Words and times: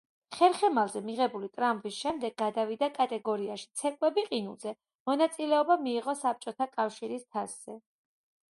ხერხემალზე 0.35 1.01
მიღებული 1.09 1.49
ტრამვის 1.57 1.99
შემდეგ 2.05 2.35
გადავიდა 2.43 2.89
კატეგორიაში 2.95 3.69
„ცეკვები 3.83 4.25
ყინულზე“, 4.31 4.73
მონაწილეობა 5.11 5.79
მიიღო 5.89 6.19
საბჭოთა 6.23 6.69
კავშირის 6.79 7.29
თასზე. 7.37 7.79